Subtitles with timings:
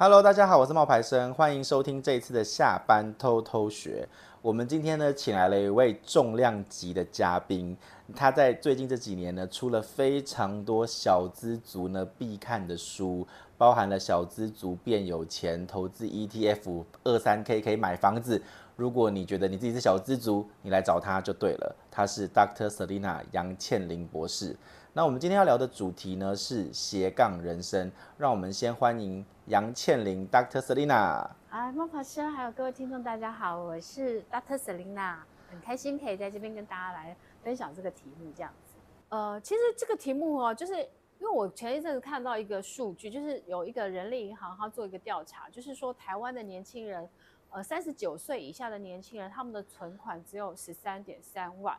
[0.00, 4.08] Hello，大家好，我是冒牌生，欢迎收听这一次的下班偷偷学。
[4.40, 7.76] 我们今天呢，请来了一位重量级的嘉宾，
[8.14, 13.26] 他在最近这几年呢，出了非常多小资族呢必看的书，
[13.56, 18.40] 包含了小资族变有钱、投资 ETF、二三 K 可以买房子。
[18.76, 21.74] 如果你觉得你自己是小资族，你来找他就对了。
[21.90, 22.68] 他是 Dr.
[22.68, 24.56] Selina 杨倩琳博士。
[24.94, 30.60] 那我们今天要聊的主题呢是斜杠人生，让我们先欢迎杨倩玲 Dr.
[30.60, 31.28] Selina。
[31.50, 34.56] 啊，冒牌生还有各位听众，大家好，我是 Dr.
[34.56, 35.16] Selina，
[35.50, 38.74] 很开心可以在这边跟大家来分享这个题目，这样子。
[39.10, 47.06] 呃，其实这个题目哦，就是因为我前一阵子看到一个数据，就是有一个人力银行，他做一个调查，就是说台湾的年轻人，
[47.50, 51.78] 呃，三十九岁以下的年轻人，他们的存款只有十三点三万。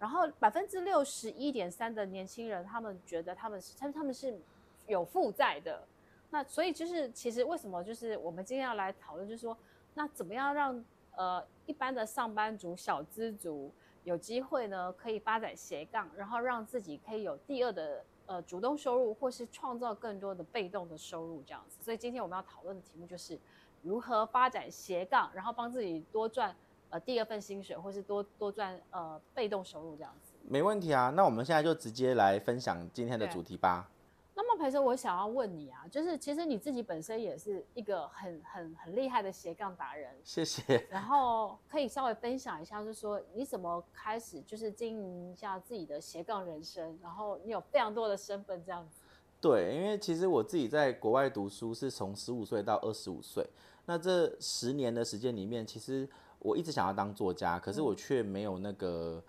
[0.00, 4.40] 然后百分之六十一点三的年轻人，他们觉得他们是，他们他们是
[4.86, 5.86] 有负债的。
[6.30, 9.54] 那所以就是，其实为什么就是我们今天要来讨论，就是说，
[9.92, 10.82] 那怎么样让
[11.16, 13.70] 呃一般的上班族、小资族
[14.04, 21.76] 有机会呢，可以发展斜杠，然后让自己可以有第二的呃主动收入，或是创造更多的被动的收入这样子。
[21.82, 23.38] 所以今天我们要讨论的题目就是
[23.82, 26.56] 如何发展斜杠，然后帮自己多赚。
[26.90, 31.10] 呃，第二份薪水，或是多多赚呃被动收入这样子，没问题啊。
[31.10, 33.88] 那我们现在就直接来分享今天的主题吧。
[34.34, 40.84] 那么培生，我想要问你啊，就是其实你自己本身也是一个很很很厉害的斜杠达人，谢谢。
[40.88, 49.02] 然后可以稍微分享一下，就是说你怎么开始就是经营一下自己的斜杠人生，然后你有非常多的身份这样子。
[49.40, 53.46] 对，因为其实我自己在国外读书是从十五岁到二十五岁，
[53.84, 56.08] 那这十年的时间里面，其实。
[56.40, 59.22] 我一直想要当作家，可是我却没有那个，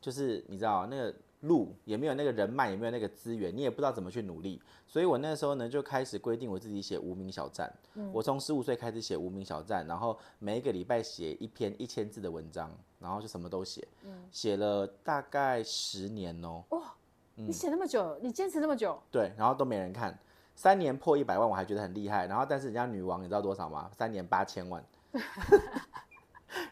[0.00, 4.60] 就是你知道那个路，也没有那个人脉，也没有那个资源，你也不知道怎么去努力。
[4.86, 7.72] 所以我那时候呢就开始规定我自己写无名小站。
[8.12, 13.86] 我从十五岁开始写无名小站，然后每一个礼拜写一篇一千字的文章，然后就什么都写。
[14.30, 16.64] 写了大概十年哦。
[16.70, 16.94] 哇，
[17.34, 18.98] 你写那么久，你坚持那么久？
[19.10, 20.18] 对，然后都没人看，
[20.54, 22.26] 三年破一百万我还觉得很厉害。
[22.26, 23.90] 然后但是人家女王你知道多少吗？
[23.96, 24.84] 三年八千万。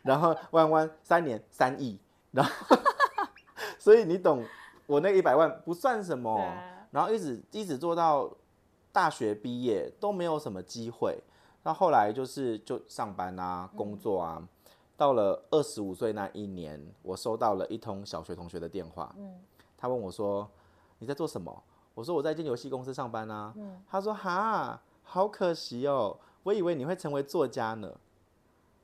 [0.03, 1.99] 然后弯弯三年三亿，
[2.31, 2.77] 然后
[3.79, 4.45] 所以你懂，
[4.87, 6.39] 我那一百万不算什么，
[6.91, 8.31] 然后一直一直做到
[8.93, 11.19] 大学毕业都没有什么机会，
[11.63, 14.43] 那后来就是就上班啊，工作啊，
[14.97, 19.15] 到了二十五岁那一年，我收到了一通小学同学的电话，
[19.77, 20.49] 他问我说
[20.99, 21.63] 你在做什么？
[21.95, 23.53] 我说我在一间游戏公司上班啊，
[23.89, 27.93] 他说哈，好可惜哦，我以为你会成为作家呢。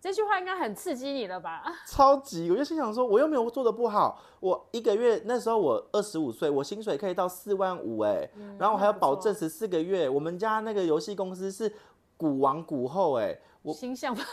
[0.00, 1.62] 这句话应该很刺激你了吧？
[1.86, 8.28] 超级，我就心想说，我又没有做的不好，我一个月那时候我二十五岁，我薪水可以到四万五哎，
[8.58, 10.08] 然后我还要保证十四个月。
[10.08, 11.70] 我们家那个游戏公司是
[12.16, 14.24] 股王股后哎，我形象吧，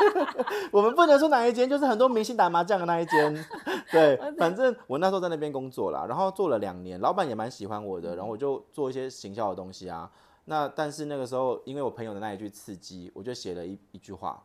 [0.70, 3.46] 我们不能说哪一间，就是很多明星打麻将的那一间。
[3.90, 10.10] 对，反正我那时候在那边工作啦，然后做了两年，老板也蛮喜欢我的，然后我就做一些行销的东西啊。
[10.44, 14.42] 那但是那个时候，因为我朋友的那一句刺激，我就写了一一句话。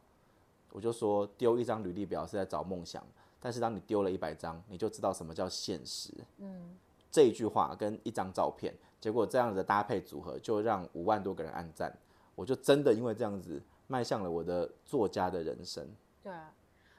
[0.73, 3.05] 我就说丢一张履历表是在找梦想，
[3.39, 6.11] 但是当你丢了一百张，你就知道什么叫现实。
[6.39, 6.75] 嗯，
[7.11, 11.95] 这一句话跟一张照片，结果这样的搭配组合就让五万多个人按赞，
[12.33, 15.87] 我就真的因为这样子迈向了我的作家的人生。
[16.23, 16.51] 对啊，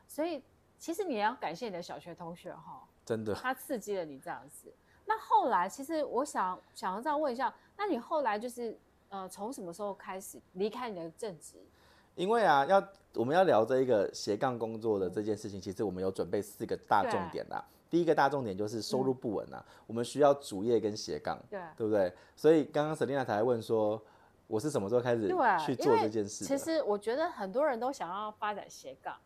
[0.07, 0.41] 所以
[0.79, 4.73] 其实你也要感谢你的小学同学哈，真的，他刺激了你这样子。
[5.05, 11.57] 那后来其实我想想要再问一下，那你后来就是呃从什么时候开始离开你的正职？
[12.15, 12.83] 因为啊，要
[13.15, 17.65] 我们要聊这一个斜杠工作的这件事情，其实我们有准备四个大重点啦。
[17.91, 22.13] 第一个大重点就是收入不稳啊，我们需要主业跟斜杠，对，对不对？
[22.35, 24.01] 所以刚刚 Selina 才问说，
[24.49, 25.29] 我是什么时候开始
[25.65, 26.45] 去做这件事？
[26.45, 29.17] 其实我觉得很多人都想要发展斜杠，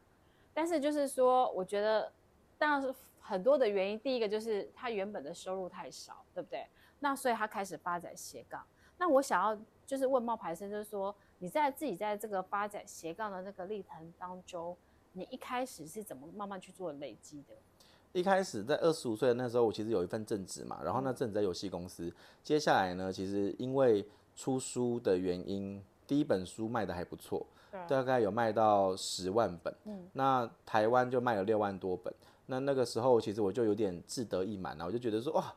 [0.53, 2.13] 但是就是说，我觉得
[2.59, 3.99] 当然是很多的原因。
[4.01, 6.67] 第一个就是他原本的收入太少，对不对？
[6.99, 8.63] 那所以他开始发展斜杠。
[8.99, 11.15] 那我想要就是问冒牌生，就是说。
[11.39, 14.77] 你在自己在这个发展斜杠的那个历程当中，
[15.13, 17.55] 你一开始是怎么慢慢去做累积的？
[18.13, 22.07] 一开始在二十五岁的那时候，我其实有一份正职嘛，然后那正职在游戏公司。
[22.07, 22.13] 嗯、
[22.43, 24.05] 接下来呢，其实因为
[24.35, 27.47] 出书的原因，第一本书卖的还不错，
[27.87, 29.73] 大概有卖到十万本。
[29.85, 32.13] 嗯，那台湾就卖了六万多本。
[32.47, 35.55] 那那个时候，其实我就有点志得意满了，我就觉得说，哇，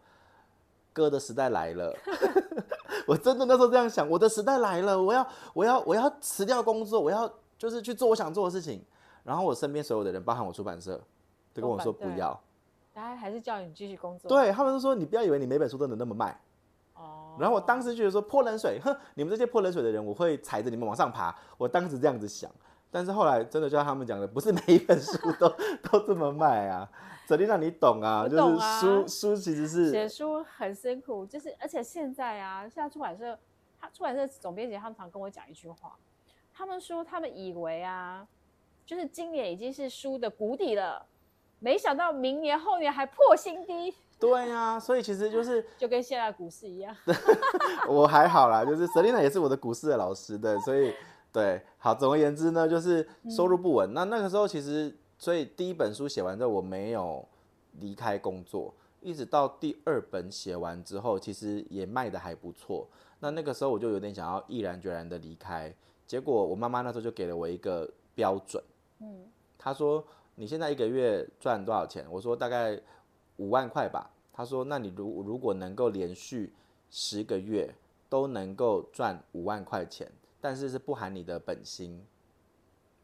[0.91, 1.97] 哥的时代来了。
[3.07, 8.83] 我真的那时候这样想，我的时代来了，我要我要我要辞掉工作，我要就是去做我想做的事情。
[9.23, 10.99] 然后我身边所有的人，包含我出版社，
[11.53, 12.39] 都跟我说不要。
[12.93, 14.27] 大家还是叫你继续工作。
[14.27, 16.39] 对，他们都说你不要以为你每本书都能那么卖。
[16.95, 17.37] 哦。
[17.39, 21.33] 然后我当时觉得说泼冷水，哼，你们这些泼冷水的人，我会踩着你们往上爬。
[21.57, 22.49] 我当时这样子想，
[22.91, 25.49] 但是后来真的就像他们讲的，不是每一本书都
[25.89, 26.87] 都这么卖啊。
[27.27, 33.39] 肯定让你懂啊，懂啊就是书书其实是写书很辛苦，就是而且现在啊，现在出版社，
[33.79, 35.95] 他出版社总编辑他们常跟我讲一句话，
[36.53, 38.27] 他们说他们以为啊，
[38.85, 41.05] 就是今年已经是书的谷底了，
[41.59, 43.95] 没想到明年后年还破新低。
[44.19, 46.93] 对呀、啊，所以其实就是 就跟现在股市一样。
[47.87, 50.93] 我还好啦，就是 Selina 也是我的股市的老师的，所以
[51.31, 53.89] 对，好，总而言之呢，就是收入不稳。
[53.91, 54.95] 嗯、那那个时候其实。
[55.21, 57.23] 所以第一本书写完之后，我没有
[57.73, 62.87] 离开工作，一直到第二本写完之后，其实也卖的还不错。
[63.19, 65.71] 那那个时候我就有点想要毅然决然的离开。
[66.07, 68.63] 结果我妈妈那时候就给了我一个标准，
[68.97, 69.27] 嗯，
[69.59, 72.03] 她说你现在一个月赚多少钱？
[72.09, 72.81] 我说大概
[73.37, 74.09] 五万块吧。
[74.33, 76.51] 她说那你如如果能够连续
[76.89, 77.71] 十个月
[78.09, 80.11] 都能够赚五万块钱，
[80.41, 82.03] 但是是不含你的本心。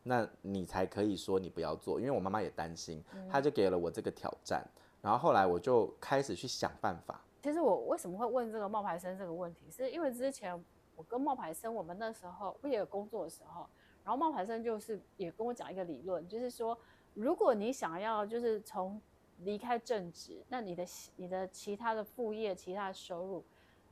[0.03, 4.65] 那你才可以说你不要做，因为我妈妈也担心，她就给了我这个挑战，
[5.01, 7.21] 然后后来我就开始去想办法。
[7.43, 10.57] 其实我为什么会问这个冒牌生这个问题，是因为之前
[10.95, 13.67] 我跟冒牌生我们那时候我也有工作的时候，
[14.05, 16.77] 然后冒牌生就是也跟我讲一个理论，就是说
[17.13, 19.01] 如果你想要就是从
[19.39, 20.85] 离开正职，那你的
[21.17, 23.43] 你的其他的副业、其他的收入。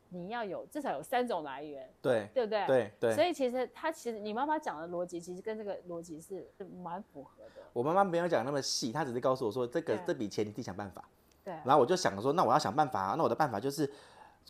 [0.10, 2.66] 你要有至少有三种来源，对对不对？
[2.68, 3.13] 对对。
[3.13, 6.48] 所以其实他其实你妈妈讲的逻辑，其实跟这个逻辑是
[6.84, 7.62] 蛮符合的。
[7.74, 11.04] 我妈妈没有讲那么细，她只是告诉我说，这个这笔钱你自己想办法。
[11.44, 11.54] 对。
[11.66, 13.90] 然后我就想说，那我要想办法啊，那我的办法就是。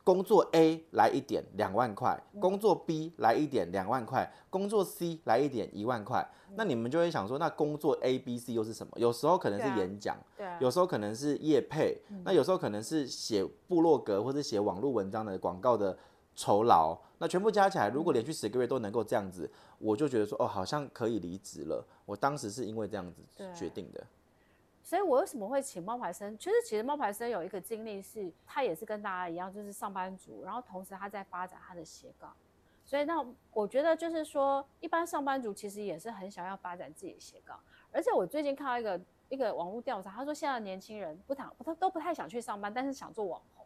[0.03, 6.27] 工作 A 来一点两万块，工作 B 来一点两万块，工作 C 来一点一万块。
[6.55, 8.93] 那你们就会想说，那工作 A、B、C 又是什么？
[8.97, 15.97] 有时候可能是演讲，对啊，有时候可能是业配，那有时候可能是写部落格或者写网络文章的广告的
[16.35, 16.97] 酬劳。
[17.17, 19.49] 那全部加起来，如果连续十个月都能够这样子，
[19.79, 21.83] 我就觉得说，哦，好像可以离职了。
[22.05, 23.21] 我当时是因为这样子
[23.53, 24.05] 决定的。
[24.85, 26.37] 所以，我为什么会请冒牌生？
[26.37, 32.31] 其实，其实冒牌生有一个经历是，他也是跟大家一样，就是上班族，然后同时他在发展他的斜杠。
[32.85, 37.59] 所以，那我觉得就是说，一般上班族其实也是很想要发展自己的斜杠。
[37.91, 43.65] 而且，我最近看到一个一个网络调查，他说现在年轻人不躺，他都不太想去上班，但是想做网红。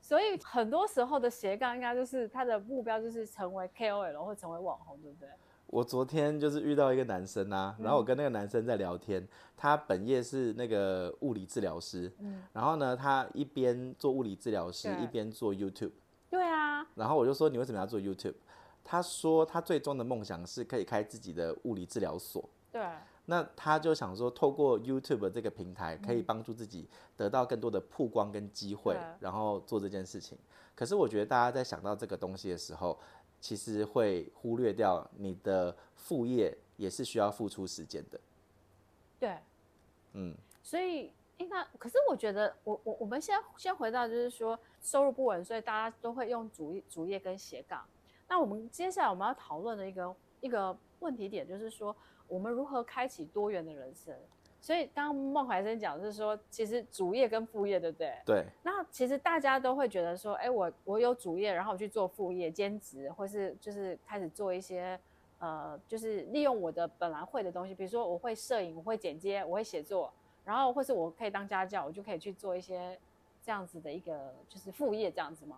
[0.00, 5.28] 所以，很多时候的斜杠应该就是他的目标，就是成为 KOL 或成为网红，对不对？
[5.70, 9.26] 我昨天就是遇到一个男生啊，然后我跟那个男生在聊天，
[9.56, 15.92] 他本业是那个物理治疗师，嗯然后呢，他一边做物理治疗师，一边做 YouTube。
[16.28, 16.84] 对啊。
[16.96, 18.34] 然后我就说，你为什么要做 YouTube？
[18.82, 22.48] 他说他最终的梦想是可以开自己的物理治疗所。
[22.72, 22.84] 对。
[23.26, 30.36] 那他就想说，透过 YouTube 这个平台，可以帮助自己得到更多的曝光跟机会，然后做这件事情。
[30.74, 32.98] 可是我觉得大家在想到这个东西的时候，
[33.40, 38.20] 其实会忽略掉你的副业也是需要付出时间的。
[39.18, 39.36] 对，
[40.12, 47.84] 嗯，所以应该，可是我觉得我，我我我们先先回到就是说收入不稳，所以大家都会用主业主业跟斜杠。
[48.28, 51.96] 那我们接下来我们要讨论的一个一个问题点就是说，
[52.28, 54.14] 我们如何开启多元的人生。
[54.60, 58.14] 所以刚刚孟怀生讲的是说，其实主业跟副业，对不对？
[58.26, 58.44] 对。
[58.62, 65.00] 那其实大家都会觉得说，哎，我我有主业，然后我去做副业兼职，或是就是开始做一些，
[65.38, 70.12] 呃，就是利用我的本来会的东西，比如说我会摄影，我会剪接，我会写作，
[70.44, 72.98] 然后或是我可以当家教，我就可以去做一些
[73.42, 75.56] 这样子的一个就是副业这样子吗？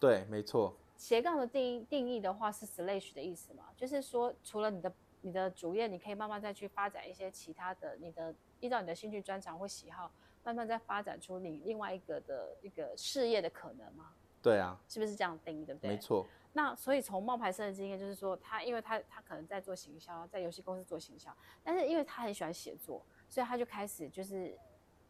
[0.00, 0.74] 对，没错。
[0.96, 4.92] 斜杠的定义定义的话是 slash 的意思嘛，就是说除了你的。
[5.22, 10.12] 你的主业，你可以慢慢再去发展一些其他的，你的依照你的兴趣专长或喜好，
[10.44, 14.12] 慢慢再发展出你另外一个的一个事业的可能吗？
[14.42, 15.90] 对啊，是不是这样定义，对不对？
[15.90, 16.26] 没错。
[16.52, 24.54] 那所以从冒牌生的经验就是说，他因为他他可能在做行销，在游戏公司做行销，但是因为他很喜欢写作，所以他就开始就是，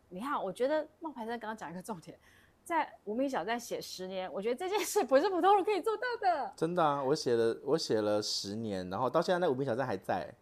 [0.09, 2.17] 你看，我觉得冒牌生刚刚讲一个重点。
[2.65, 6.53] 在无名小站写十年，我觉得这件事不是普通人可以做到的。
[6.57, 10.33] 真的啊，我写了我写了十年，然后到现在那无名小站还在，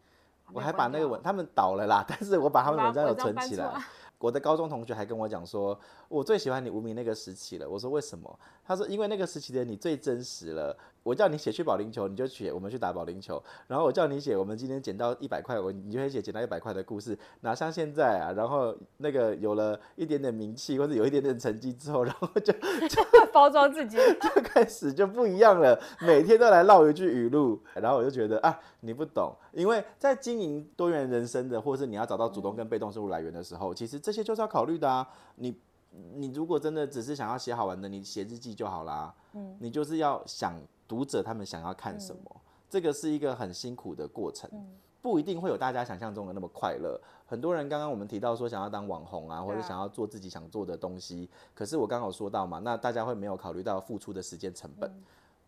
[0.53, 3.83] 我还把那个文他们倒了啦， 但是我把他们的文章有存起来。
[4.19, 7.67] 我的高中同学还跟我讲说，我最喜欢你无名那个时期了。
[7.67, 8.39] 我说为什么？
[8.63, 10.77] 他说因为那个时期的你最真实了。
[11.03, 13.43] 我叫你写去保龄球，你就写我们去打保龄球。
[13.67, 17.19] 然后我叫你写我们今天捡到一百块，我你就会写捡到一百块的故事。
[17.41, 23.03] 哪像现在啊，然后那个有了一点点名气或者有一点点成绩之后，然后就就
[23.33, 25.81] 包装自己， 就开始就不一样了。
[26.01, 35.09] 每天都来唠一句语录，然后我就觉得啊，你不懂，因为在经营多元人生的，或是你要找到主动跟被动收入来源的时候，其实这些就是要考虑的啊。
[35.37, 35.57] 你
[35.91, 39.15] 你如果真的只是想要写好玩的，你写日记就好啦。
[39.33, 40.55] 嗯，你就是要想
[40.87, 47.01] 读者他们想要看什么，嗯、这个是一个很辛苦的过程，嗯、不一定会有大家想象中的那么快乐。
[47.27, 54.91] 很多人刚刚我们提到说想要当网红啊，或者想要做自己想做的东西，啊、可是我刚刚有说到嘛，那大家会没有考虑到付出的时间成本。
[54.91, 55.03] 嗯、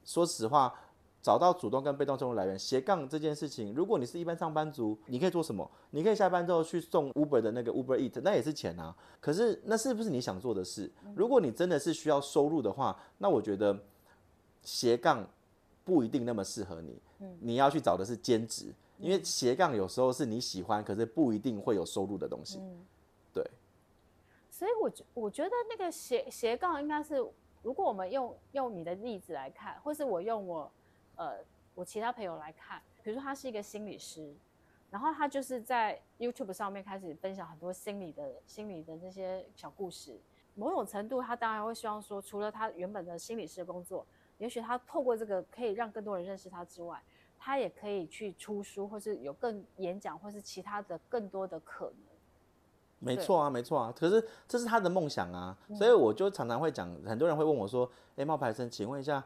[0.05, 0.75] 说实话。
[1.23, 5.71] 找到主动跟被动收入来源，斜杠这件事情，如果你是一般上班族，你可以做什么？
[5.91, 8.93] 你可以下班之后去送 Uber 的那个 Uber Eat，那也是钱啊。
[9.21, 10.91] 可是那是不是你想做的事？
[11.15, 13.79] 如果你真的是需要收入的话，那我觉得
[14.63, 15.25] 斜杠
[15.85, 17.01] 不一定那么适合你。
[17.39, 22.61] 你要去找的是兼职，因为斜杠有时候是你喜欢，可是不一定会有收入的东西。
[23.33, 23.49] 对。
[24.51, 27.25] 所以我觉我觉得那个斜斜杠应该是，
[27.63, 30.69] 如果我们用用你的例子来看，或是我用我。
[31.23, 31.39] 呃，
[31.77, 34.35] 我其他朋友来看，比如说他是一个心理师，
[34.91, 40.19] 然后他就是在 YouTube 上面开始分享很多心理的、心理的那些小故事。
[40.57, 44.05] 某种程度，他当然会希望说，除了他原本的心理师的工作，
[44.39, 47.01] 也许他透过这个可以让更多人认识他之外，
[47.39, 51.95] 他也可以去出书，或是有更演讲，或是其他的更多的可能。
[52.99, 53.95] 没错啊，没错啊。
[53.97, 59.25] 可是这是他的梦想啊，所以我就常常会讲，很多人会问我说：“哎，冒牌生，请问一下，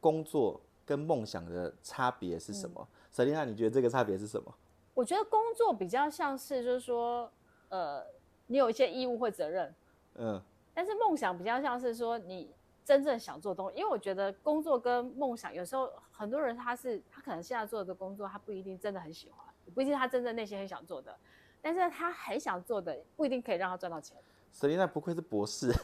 [0.00, 4.52] 工作？”跟梦想的差别是什么？Selina，你觉得这个差别是什么？
[4.92, 7.30] 我觉得工作比较像是，就是说，
[7.68, 8.04] 呃，
[8.48, 9.72] 你有一些义务或责任，
[10.16, 10.42] 嗯，
[10.74, 12.52] 但是梦想比较像是说你
[12.84, 13.78] 真正想做东西。
[13.78, 21.16] 因为我觉得工作跟梦想有时候很多人他是他可能现在做的工作他不一定真的很喜欢，不一定他真正内心很想做的，
[21.62, 24.16] 但是他很想做的不一定可以让他赚到钱。
[24.52, 25.72] Selina 不愧是博士。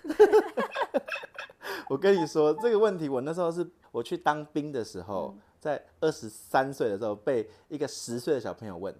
[1.88, 8.95] 我跟你说这个问题，我那时候是我去当兵的时候，在二十三岁的时候被一个十岁的小朋友问，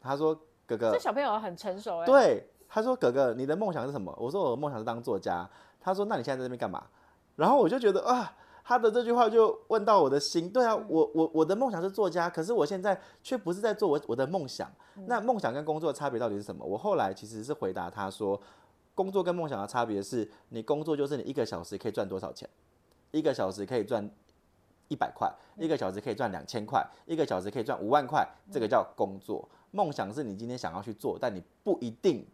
[0.00, 0.34] 他说
[0.66, 5.48] ：“哥哥，这小朋友很成熟哎。”对，他说：“哥哥，你的梦想是什么？”我说：“我的梦想是当作家。”
[5.80, 6.82] 他说：“那你现在在这边干嘛？”
[7.36, 8.32] 然后我就觉得啊，
[8.64, 10.50] 他的这句话就问到我的心。
[10.50, 14.70] 对啊，我我我的梦想是作家，可是我现在却不是在做我我的梦想。
[15.06, 16.64] 那梦想跟工作的差别到底是什么？
[16.64, 18.40] 我后来其实是回答他说。
[18.98, 22.50] 工作跟梦想的差别是，你工作就是你一个小时可以赚多少钱，
[23.12, 24.10] 一个小时可以赚
[24.88, 29.48] 一百块，一个小时可以赚两千块，一个小时可以赚五万块，这个叫工作。
[29.70, 32.26] 梦想是你今天想要去做，但你不一定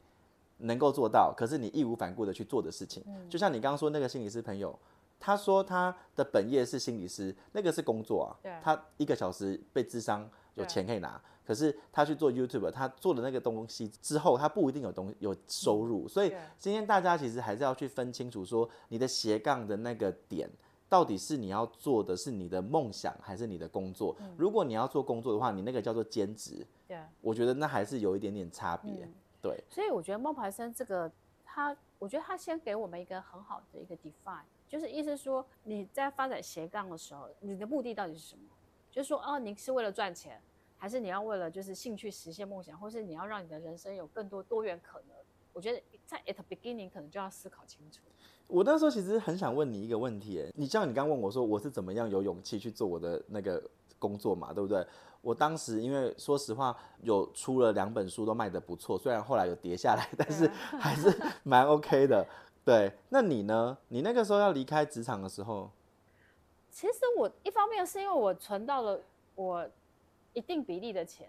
[0.56, 3.04] 能够做到，可是你义无反顾的去做的事情。
[3.28, 4.74] 就像你刚刚说那个心理师朋友，
[5.20, 8.30] 他说他的本业是心理师，那个是工作啊，
[8.62, 11.20] 他一个小时被智商有钱可以拿。
[11.44, 20.48] 可是他去做 YouTube，他做的那个东西之后，他不一定有东有收入，所以今天大家其实还是要去分清楚，说你的斜杠的那个点，
[20.88, 24.16] 到底是你要做的是你的梦想，还是你的工作？
[24.38, 29.06] 如果你要做工作的话，你那个叫做兼职，对，我觉得那还是有一点点差别，
[29.42, 29.62] 对。
[29.68, 31.12] 所以我觉得孟牌生这个，
[31.44, 38.42] 他，我觉得他先给我们一个很好的一个 define，就是意思说你在发展斜杠的时候，你的目的到底是什么？
[38.90, 40.40] 就是说，哦，你是为了赚钱。
[40.84, 45.16] 还是你要为了就是兴趣实现梦想，或是你要让你的人生有更多多元可能？
[45.54, 48.02] 我觉得在 at beginning 可能就要思考清楚。
[48.48, 53.62] 我那时候其实很想问你一个问题，你像你刚问我说我是怎么样有勇气去做我的那个
[53.98, 54.86] 工作嘛，对不对？
[55.22, 60.46] 我当时因为说实话有出了两本书都卖的不错，虽然后来有跌下来，但是
[60.78, 61.10] 还是
[61.44, 62.26] 蛮 OK 的。
[62.62, 63.78] 对，那你呢？
[63.88, 65.70] 你那个时候要离开职场的时候，
[66.70, 69.00] 其实我一方面是因为我存到了
[69.34, 69.66] 我。
[70.34, 71.28] 一定比例的钱，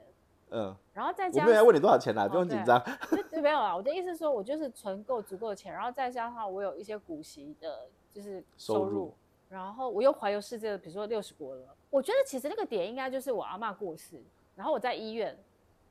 [0.49, 2.83] 嗯，然后再加上，我没有要问你多少钱啦，不用紧张。
[3.41, 9.13] 没有啊，我的意思是说，我就是存够足够的钱，然后再加上我有一些股息的，就是收入，收入
[9.49, 11.75] 然后我又环游世界的，比如说六十国了。
[11.89, 14.21] 我觉得其实那个点应该就是我阿妈过世，
[14.55, 15.37] 然后我在医院，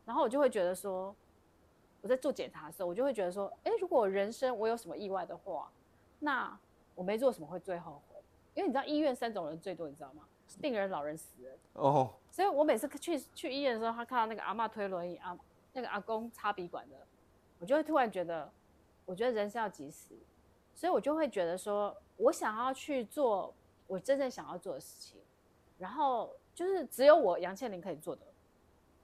[0.04, 1.14] 然后我就会觉得说，
[2.00, 5.70] 我在做检查的时候，我就会觉得说，哎，如果人生我有什么意外的话，
[6.18, 6.58] 那
[6.94, 8.20] 我没做什么会最后悔，
[8.54, 10.24] 因为你知道医院三种人最多，你知道吗？
[10.60, 11.56] 病人、老人、死人。
[11.74, 12.10] 哦。
[12.34, 15.38] 所以我每次去去医院的时候，他看到那个阿嬷推轮椅，阿
[15.72, 16.96] 那个阿公插鼻管的，
[17.60, 18.50] 我就会突然觉得，
[19.06, 20.16] 我觉得人生要及时，
[20.74, 23.54] 所以我就会觉得说，我想要去做
[23.86, 25.20] 我真正想要做的事情，
[25.78, 28.22] 然后就是只有我杨倩玲可以做的，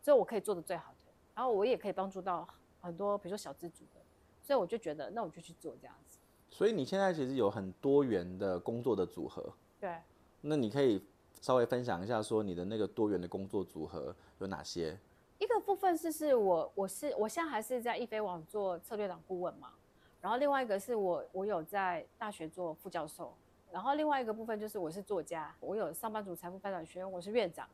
[0.02, 2.44] 只有我可以做的最好的，然后我也可以帮助到
[2.80, 4.00] 很多，比如说小资族的，
[4.42, 6.18] 所以我就觉得，那我就去做这样子。
[6.50, 9.96] 所以你现在其实有很多元的工作的组合，对，
[10.40, 11.00] 那你可以。
[11.40, 14.99] 稍微分享一下，说你的那个多元的工作组合有哪些？
[15.38, 19.70] 一个部分是是我我是我现在还是在易飞网做策略长顾问嘛，
[20.20, 23.35] 然后另外一个是我我有在大学做副教授，
[23.73, 27.66] 然后另外一个部分就是我是作家，我有上班族财富发展学院，我是院长，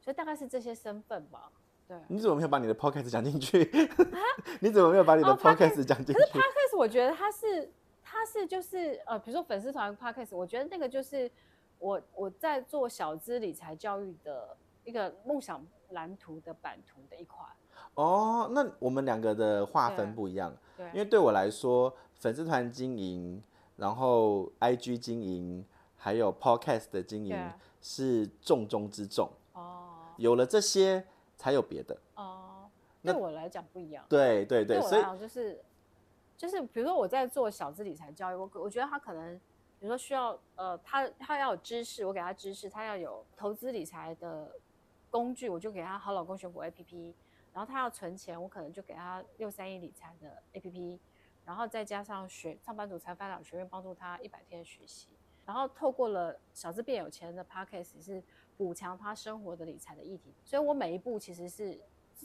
[0.00, 1.50] 所以大概是这些身份吧。
[1.86, 3.62] 对，你怎么没有把你的 podcast 讲进去？
[3.62, 4.18] 啊、
[4.60, 6.14] 你怎么没有把你的 podcast 讲进去？
[6.14, 7.70] 可是 podcast 我觉得它是。
[8.06, 11.28] 它是就是呃，比如说粉丝团 podcast，我觉得那个就是
[11.84, 17.46] 我我在做小资理财教育的一个梦想蓝图的版图的一款。
[17.92, 23.42] 哦，那我们两个的划分不一样，对，因为对我来说，粉丝团经营，
[23.76, 25.62] 然后 IG 经营，
[25.94, 29.28] 还有 podcast 的经营是重中之重。
[29.52, 31.94] 哦，有了这些才有别的。
[32.14, 32.70] 哦，
[33.02, 34.02] 对我来讲不一样。
[34.08, 35.62] 对对对，所以就是
[36.38, 39.38] 就是，比如说我在做小资理财教育，我我觉得他可能，
[39.84, 44.50] 比如说需要呃，他他要有知识，我给他知识；他要有投资理财的
[45.10, 47.12] 工具，我就给他好老公选股 APP。
[47.52, 50.98] 然后他要存钱，我可能就给他六三一理财的 APP，
[51.44, 55.08] 然后再加上学上班族财富学院帮助他一百天学习，
[55.44, 58.22] 然后透过了小资变有钱的 Podcast 是
[58.56, 61.78] 补强他生活的理财的议题，所以我每一步其实是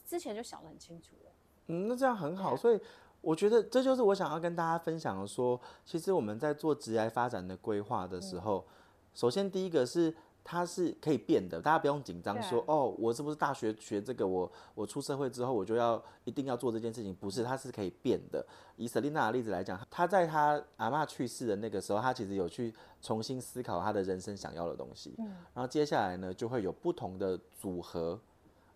[0.05, 1.31] 之前就想得很清楚了。
[1.67, 2.81] 嗯，那这样很好，所以
[3.21, 8.73] 我觉得这就是我想要跟大家分享的说，说其实我们在做职业发展的规划的时候，嗯、
[9.13, 10.15] 首先第一个是。
[10.41, 17.13] 它是可以变的，大家不用紧张，说哦，我是不是大学学这个，我我出社会之后我就要一定要做这件事情？
[17.13, 18.43] 不是，它是可以变的。
[18.75, 28.19] 以 Selina 的例子来讲，她在她阿嬷去世的那个时候，她其实有去重新思考她的人生想要的东西，嗯，然后接下来呢，就会有不同的组合，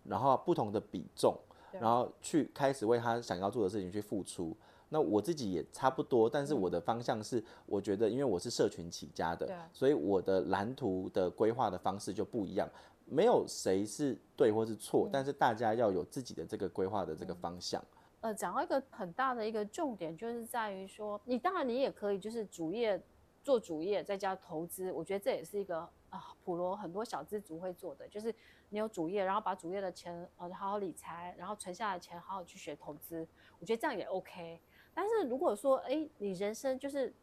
[0.04, 1.36] 然后不同的比重，
[1.80, 4.56] 然后去开始为他想要做的事情去付出。
[4.90, 12.68] 那我自己也差不多，但是我的方向是，我觉得因为我是社群起家的，所以我的蓝图的规划的方式就不一样。
[13.06, 17.82] 没有谁是对或是错，但是大家要有自己的这个规划的这个方向。
[18.20, 23.02] 呃，讲到一个很大的一个重点，就是在于说，你当然你也可以就是主业
[23.42, 24.90] 做主业，再加投资。
[24.92, 28.34] 我觉得这也是一个啊，普罗很多小资族会做的，就是
[28.74, 33.24] 你有主业，然后把主业的钱呃好好理财，然后存下来的钱好好去学投资。
[33.60, 34.60] 我觉得这样也 OK。
[34.92, 37.14] 但是如果说，哎、欸，你人生就是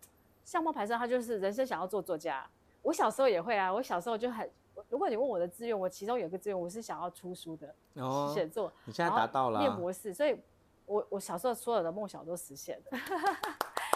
[0.46, 2.50] 相貌牌上，他就是人生想要做作家。
[2.82, 4.50] 我小时候也会啊，我小时候就很，
[4.88, 8.72] 如果你问我的志愿，我其中有一个志愿，我是想要出书的，哦，写作。
[8.86, 10.40] 你现在达到了，念博士，所以
[10.86, 13.00] 我我小时候所有的梦想都实现了。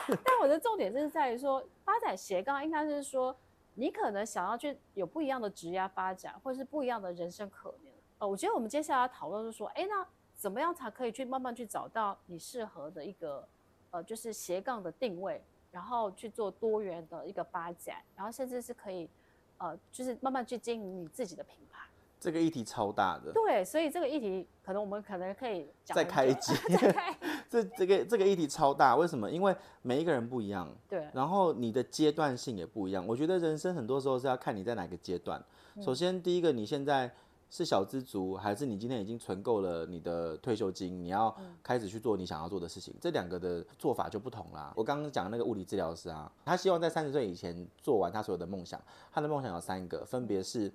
[0.26, 3.34] 但我的重点就是在于说，发展斜杠应该是说，
[3.76, 7.94] 你可能想要去有不一样的职业发展，或者是不一样的人生可能。
[8.18, 13.48] 呃，我觉得我们接下来讨论就是说，哎、欸，那怎么样才可以去慢慢去找到你适合的一个。
[13.92, 19.10] 呃，就是斜杠的定位，然后去做多元的一个发展，然后甚至是可以，
[19.58, 21.88] 呃，就是慢慢去经营你自己的品牌。
[22.20, 23.32] 这个议题超大的。
[23.32, 26.54] 对，所以这个议题可能我们可能可以讲再开一集。
[26.76, 27.18] 再开。
[27.50, 29.30] 这这个这个议题超大，为什么？
[29.30, 30.70] 因为每一个人不一样。
[30.90, 31.08] 对。
[31.14, 33.06] 然后你的阶段性也不一样。
[33.08, 35.44] 我觉得人生很多时候是要看你在哪个阶段。
[35.82, 37.12] 首先，第一个，你现在。
[37.48, 41.02] 是小资族，还是你今天已经存够了你的退休金？
[41.02, 44.74] 你要开始去做你想要做的事情，这两个的做法就不同啦。
[44.76, 48.82] 我刚刚讲那个物理治疗师啊，他希望在三十岁以前做完他所有的梦想。
[49.14, 50.74] 他的梦想有三个，分别是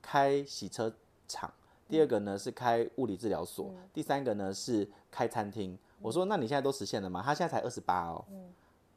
[0.00, 0.90] 开洗车
[1.26, 1.52] 厂，
[1.88, 5.76] 第二个呢是开物理治疗所，第三个呢是开餐厅。
[6.00, 7.22] 我说，那你现在都实现了吗？
[7.24, 8.24] 他现在才二十八哦。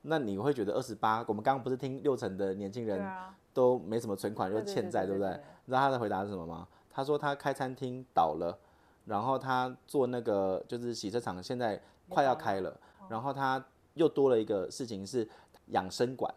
[0.01, 1.25] 那你会觉得二十八？
[1.27, 3.05] 我们刚刚不是听六成的年轻人
[3.53, 5.29] 都没什么存款，又欠债，对不对？
[5.65, 6.65] 你知道他的回答是什么吗？
[6.89, 8.57] 他说他开餐厅倒了，
[9.05, 13.63] 然后他做那个就是洗车场，现在快要开了，然后他
[13.95, 15.27] 又多了一个事情是
[15.67, 16.33] 养生馆，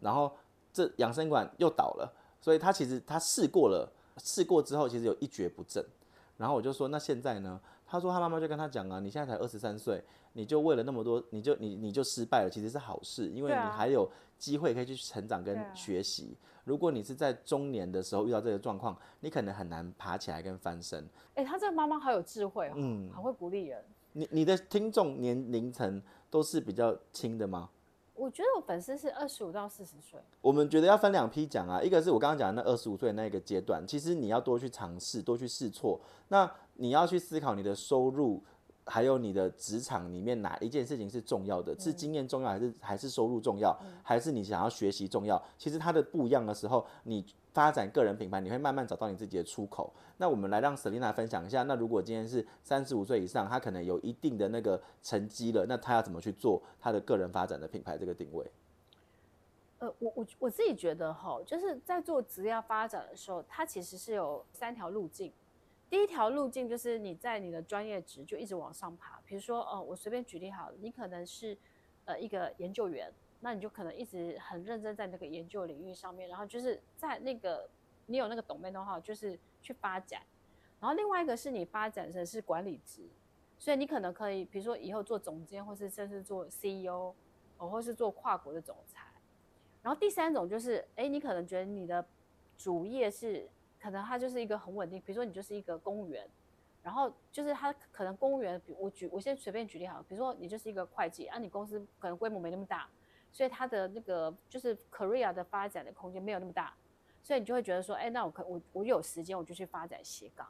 [0.00, 0.32] 然后
[0.72, 5.84] 这养生馆又倒了，所以他其实他试过了，试过之后其实有一蹶不振，
[6.36, 7.60] 然后我就说那现在呢？
[7.90, 10.00] 他说他妈妈就跟他讲啊，你现在才二十三岁，
[10.34, 16.36] 你就为了那么多，你就你你就失败了，其实是好事，因为你还有机会可以去成长跟学习。
[16.62, 21.04] 如果你是在中年的时候遇到这个状况，你可能很难爬起来跟翻身。
[21.34, 23.84] 哎、欸，他这个妈妈好有智慧哦，嗯，很会鼓励人。
[24.12, 26.00] 你你的听众年龄层
[26.30, 27.68] 都是比较轻的吗？
[28.20, 30.20] 我觉得我粉丝是二十五到四十岁。
[30.42, 35.98] 我们觉得要分两批讲啊，一个是我刚刚讲的那二十五岁那个阶段，其实你要多去尝试，多去试错。
[36.28, 38.44] 那你要去思考你的收入。
[38.86, 41.78] 还有你的职场里面哪一件事情是重要的？
[41.78, 45.40] 是经验重要，还是还是收入重要，还是你想要学习重要？
[45.56, 49.92] 其实它的不一样的时候，你发展个人品牌，你会慢慢找到你自己的出口。
[50.18, 51.62] 那我们来让 Selina 分享一下。
[51.64, 58.50] 那如果今天是三十五岁以上，他可能有一定的那个成绩了，那他要怎么去做他的个人发展的品牌这个定位？
[59.78, 65.32] 呃，我我我自己觉得哈，就是在做职业发展的时候，它其实是有三条路径。
[65.88, 71.56] 第一条路径就是你在你的专业值就一直往上爬，比如说，呃，我随便举例好了，你可能是
[72.04, 77.68] 呃一个研究员，那你就可能一直很认真在那个研究领域上面，然后就是在那个
[78.06, 80.22] 你有那个 domain 的话，就是去发展。
[80.78, 83.02] 然后另外一个是你发展成是管理职，
[83.58, 87.14] 所以你可能可以，比如说以后做总监，或是甚至做 CEO，
[87.58, 89.06] 哦，或是做跨国的总裁。
[89.82, 92.04] 然后第三种就是，哎，你可能觉得你的
[92.56, 93.48] 主业是，
[93.78, 96.28] 可能它就是一个很稳定，比如说你就是一个公务员，
[96.82, 102.88] 然后就是他可能公务员，比我举，我先随便举例好了，比如说你就是一个会计，啊，你公司可能规模没那么大，
[103.32, 106.74] 所以他的那个就是 career 的发展的空间没有那么大，
[107.22, 110.46] 所以你就会觉得说，哎，那我可我我有时间我就去发展斜杠。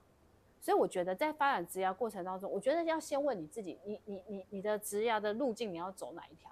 [0.63, 6.51] 所以我觉得在发展职涯过程当中，我觉得要先问你自己，你你你你的职涯的路径你要走哪一条？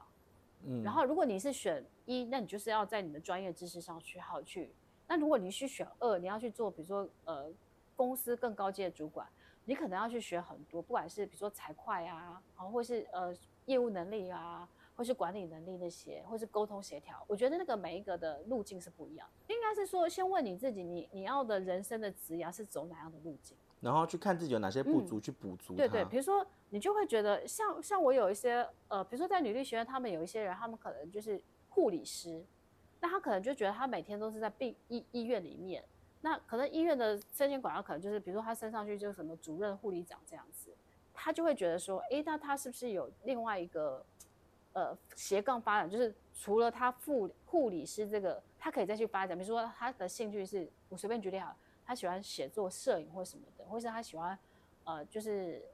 [0.65, 4.73] 嗯，然后如果你是选一，那你就是要在你的专业知识上去好去。
[5.07, 7.51] 那如果你去选二，你要去做，比如说呃
[7.97, 9.27] 公司更高阶的主管，
[9.67, 13.35] 你可能要去学很多，不管是比如说财会啊，然后，或是呃
[13.67, 14.67] 业务能力啊，
[14.99, 17.25] 或是管理能力那些，或是沟通协调。
[17.29, 19.29] 我觉得那个每一个的路径是不一样。
[19.47, 23.57] 应该是说，先问你自己，你你要的人生的职涯是走哪样的路径？
[23.81, 25.77] 然后去看自己有哪些不足，去补足。
[25.77, 32.45] 对对，比如说你就会觉得像像我有一些呃，比如说在女力学院，他们有一些人，他们可能就是护理师，
[32.99, 35.85] 那他可能就觉得他每天都是在病医医院里面，
[36.23, 40.75] 那可能医院的升迁管道可能就是，比如说他升上去就是什么主任、护理长这样子，
[41.15, 44.05] 他就会觉得说，哎，那他是不是有另外一个
[44.79, 45.91] 呃斜杠发展？
[45.91, 51.57] 就是除了他护护理师这个，他可以再去发展，比如说他的兴趣是，我随便举例好了。
[51.85, 54.39] 他喜欢写作、摄影或什么的，或是他喜欢，
[54.85, 55.65] 呃，就是，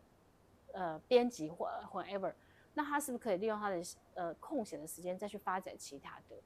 [0.73, 2.33] 呃，编辑或 whatever，
[2.73, 3.83] 那他是不是可以利用他的
[4.14, 6.37] 呃空闲的时间再去发展其他的？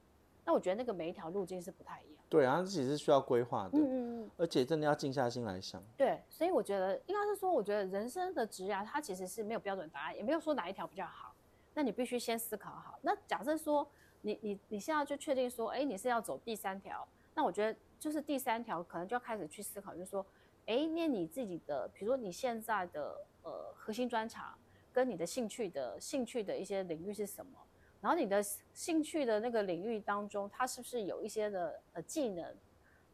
[0.47, 2.25] 那我觉得那个每一条路径是不太一样。
[2.31, 5.83] 对啊，其实是需要规划的，嗯嗯嗯，而且真的要静下心来想。
[5.99, 11.28] 对，所以我觉得应该是说，我觉得人生的职涯它其实是没有标准答案，也没有说哪一条比较好。
[11.75, 12.99] 那你必须先思考好。
[13.03, 13.89] 那假设说
[14.23, 17.79] 你你你现在就确定说，哎，你是要走第三条，那我觉得。
[18.01, 20.25] 就是第三条，可能就要开始去思考，就是说，
[20.67, 24.57] 哎，那你自己的，比如说你现在的呃核心专长，
[24.93, 27.59] 跟你的兴趣的兴趣的一些领域是什么？
[28.01, 28.41] 然后你的
[28.73, 32.57] 兴趣的那个领域当中，它是不是有一些的呃技能，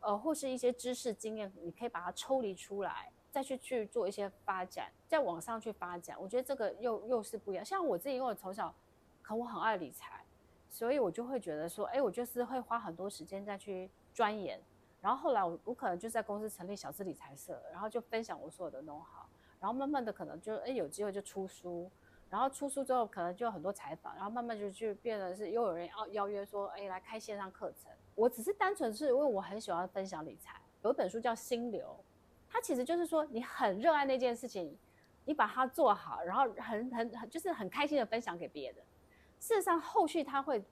[0.01, 6.17] 呃或是一些知识经验，你可以把它抽离出来，再去去做一些发展，再往上去发展。
[6.21, 7.65] 我觉得这个又又是不一样。
[7.65, 8.73] 像我自己，因为我从小，
[9.23, 10.25] 可我很爱理财，
[10.71, 14.63] 所以我就会觉得说，哎，我就是会花很多时间再去钻研。
[15.01, 21.91] 然后后来我我可能就在公司成立小资理财社，然后就分享我所有的弄好然后慢慢的可能就哎有机会就出书，
[22.31, 27.91] 然后出书之后可能就有很多采访，然后慢慢就就变得是又有人要邀约说哎来开线上课程。
[28.15, 31.85] 我只是单纯是因为我很喜欢分享理财，有一本书叫《心流》，
[32.55, 34.75] 它其实就是说你很热爱那件事情，
[35.25, 38.81] 你把它做好，然后很很很就是很开心的分享给别人。
[39.41, 40.65] 事实上后续它会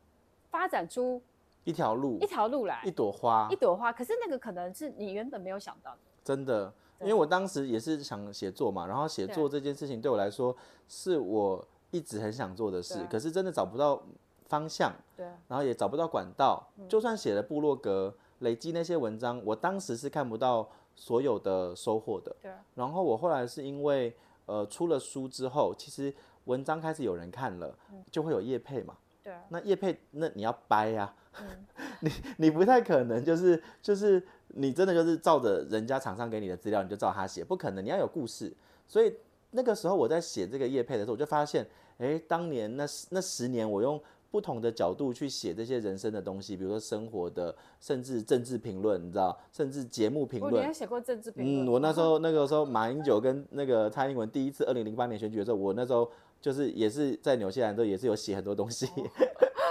[0.49, 1.21] 发展出。
[1.65, 3.93] 一条路，一条路来，一朵花，一朵花。
[3.93, 5.99] 可是那个可能是你原本没有想到的。
[6.25, 10.57] 真的，因为我当时也是想写作嘛，然后写作这件事情对我来说
[10.89, 14.03] 是我一直很想做的事，可是真的找不到
[14.47, 16.69] 方向，对，然后也找不到管道。
[16.89, 22.35] 就算写了部落格，累积那些文章，我当时是看不到所有的收获的。
[22.41, 22.51] 对。
[22.75, 24.15] 然后我后来是因为
[24.47, 27.77] 呃出了书之后，其实文章开始有人看了，
[28.11, 28.97] 就会有业配嘛。
[29.23, 29.33] 对。
[29.49, 31.15] 那业配，那你要掰呀。
[31.41, 31.47] 嗯、
[32.01, 38.53] 你你不太可能就是就是你真的就是照着人家厂商给你的资料，你就照他写，不可能，你要有故事。
[38.87, 39.15] 所以
[39.53, 43.99] 那个时候我在写这个业配的时候，我就发现，哎，当年那那十年，我用
[44.33, 50.55] 不同的角度去写这些人生的东西，比如说生活的，甚至政治评论，你知道，甚至节目评论。
[50.55, 51.67] 你还写过政治评论？
[51.67, 58.87] 嗯，我那时候那个时候马英九跟那个蔡英文第一次二零零八年选举的时候，我那时候就是也是在纽西兰的时候，也是有写很多东西。
[58.87, 59.11] 哦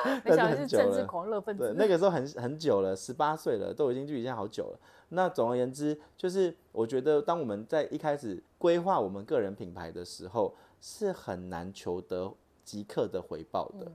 [0.25, 1.63] 没想到是政治狂热分子。
[1.63, 4.79] 对，那个时候很很久了，十八岁了，都已经距离现在好久了。
[5.09, 13.85] 那总而言之，就是我觉得，当我们在一开始规划我们个人品牌的时候，是很难求得即刻的回报的。
[13.85, 13.91] 嗯、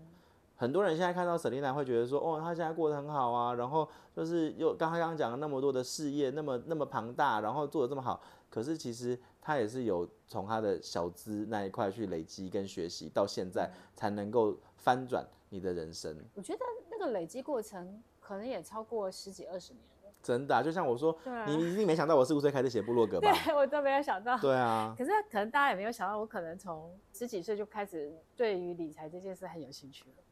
[0.57, 8.21] 很多人现在看到 Selina 会觉得说，哦，她现在过得很好啊，然后就是又刚刚刚讲了那么多的事业，那么那么庞大，然后做的这么好。
[8.51, 15.25] 可是其实她也是有从她的小资那一块去累积跟学习，到现在才能够翻转。
[15.49, 20.11] 你的人生，我觉得那个累积过程可能也超过十几二十年了。
[20.21, 23.33] 真的啊，就像我说，啊、你一定没想到我四五岁开始写部落格吧？
[23.45, 24.37] 对，我都没有想到。
[24.38, 24.92] 对啊。
[24.99, 30.25] 可是可能大家也没有想到，我可能从十几岁就开始对于理财这件事很有兴趣了。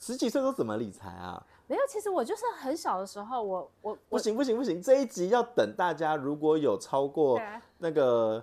[0.00, 1.40] 十几岁都怎么理财啊？
[1.66, 7.40] 没有，其实我就是很小的时候，我我不行不行不行，这一集要等大家如果有超过
[7.78, 8.42] 那个，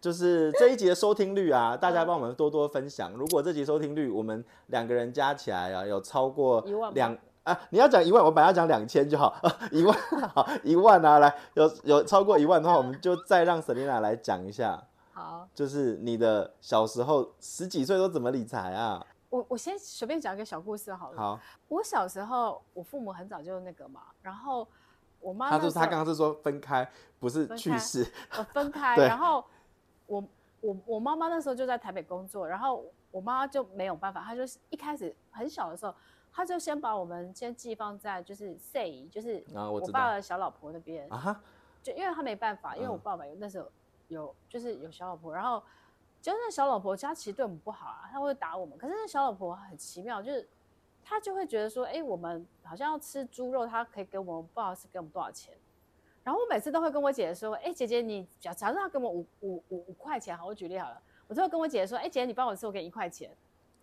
[0.00, 3.12] 就是这一集的收听率啊， 大家帮我们多多分享。
[3.12, 9.34] 如果这集收听率我们两个人加起来啊，有超过两啊，你要讲一万，我本来要讲两千就好，
[9.72, 9.94] 一万
[10.32, 14.82] 好一万啊，来有有超过一万的话，我们就再让 Selina 来讲一下。
[15.12, 19.04] 好，就是你的小时候十几岁都怎么理财啊？
[19.32, 21.18] 我我先随便讲一个小故事好了。
[21.18, 24.68] 好，我小时候，我父母很早就那个嘛，然后
[25.20, 26.86] 我妈他说他刚刚是说分开，
[27.18, 28.94] 不是去世，呃，分开。
[29.08, 29.42] 然后
[30.04, 30.22] 我
[30.60, 35.94] 我我妈妈那时候就在台北工作，然后我妈就没有办法，她就一开始很小的时候，
[36.30, 41.42] 她就先把我们先寄放在就是 C 姨，就是我爸的小老婆那边啊，
[41.82, 43.66] 就因为他没办法，因为我爸爸有那时候
[44.08, 45.62] 有就是有小老婆，然后。
[46.22, 48.78] 就那小老婆家其实对我们不好啊，她会打我们。
[48.78, 50.48] 可是那小老婆很奇妙，就是
[51.04, 55.52] 她就会觉得说，哎、欸，我们好像要吃猪肉，她可以给我们不好意思给我们多少钱。
[56.22, 63.28] 然后我每次都会跟我姐姐说，哎、欸，姐姐你假假设她给我五五五五块钱，好，我举例好了，我就会跟我姐姐说，哎、欸，姐姐你帮我吃，我给你一块钱。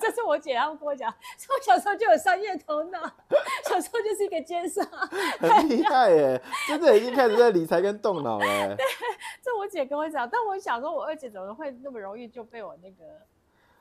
[0.00, 2.98] 这是我姐，她们跟我讲， 说我小时候就有商业头脑，
[3.68, 4.84] 小时候就是一个奸商，
[5.38, 8.76] 很厉害耶，真的已经开始在理财跟动脑了。
[9.76, 13.04] 姐跟我讲，但我想说，我二姐怎么会那么容易就被我那个。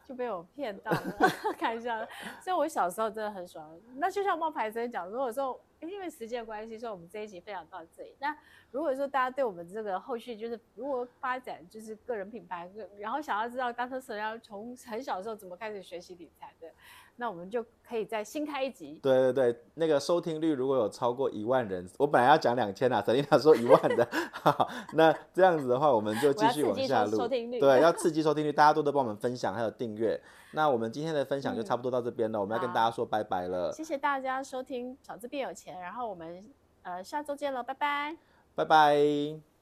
[0.07, 1.17] 就被我骗到了，
[1.57, 2.07] 看一下。
[2.39, 3.67] 所以，我小时候真的很喜欢。
[3.95, 8.15] 那就像冒牌生讲，如果说因为时间关系，所以我们这一集分享到这里。
[8.19, 8.37] 那
[8.69, 13.99] 如果说大家对我们这个后续就是如何发展，就是个人品牌，然后想要知道 Dr.
[13.99, 16.71] Selena 从很小的时候怎么开始学习理财的。
[17.17, 18.99] 那我们就可以再新开一集。
[19.01, 27.17] 对对对，那个收听率如果有超过一万人，我本来要讲两千啊， Selena 说一万的，好，那这样子的话，我们就继续往下录。
[27.17, 27.59] 收听率。
[27.59, 30.19] 对， 要刺激收听率，大家多多帮我们分享还有订阅。
[30.51, 33.71] 那我们今天的分享就差不多到这边了，嗯、我们要跟大家说拜拜了。
[33.71, 36.45] 谢谢大家收听《小资变有钱》，然后我们
[36.83, 38.15] 呃下周见了，拜拜。
[38.55, 39.54] 拜拜。